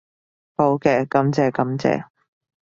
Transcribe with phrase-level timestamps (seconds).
[0.57, 2.07] 好嘅，感謝感謝